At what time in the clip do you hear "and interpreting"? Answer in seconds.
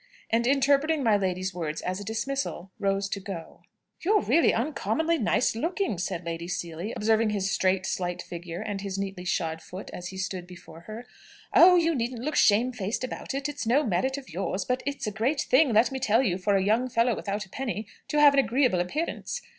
0.31-1.03